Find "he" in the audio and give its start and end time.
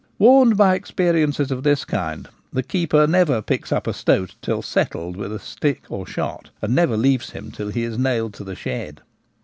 7.69-7.83